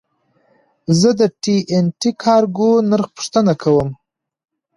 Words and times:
زه 0.99 1.09
د 1.19 1.21
ټي 1.41 1.57
این 1.71 1.85
ټي 1.99 2.11
کارګو 2.23 2.71
نرخ 2.89 3.07
پوښتنه 3.15 3.53
کوم. 3.61 3.89